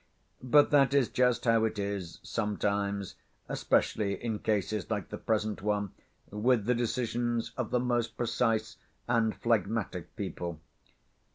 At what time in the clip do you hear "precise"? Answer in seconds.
8.17-8.77